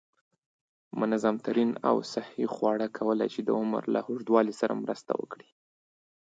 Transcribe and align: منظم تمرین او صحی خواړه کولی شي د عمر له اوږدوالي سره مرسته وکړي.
منظم 0.99 1.35
تمرین 1.45 1.71
او 1.89 1.95
صحی 2.13 2.45
خواړه 2.55 2.87
کولی 2.97 3.29
شي 3.33 3.41
د 3.45 3.49
عمر 3.59 3.83
له 3.93 3.99
اوږدوالي 4.09 4.53
سره 4.61 4.81
مرسته 4.83 5.11
وکړي. 5.21 5.49